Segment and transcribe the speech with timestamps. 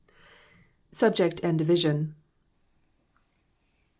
[0.91, 2.15] Subject and Division.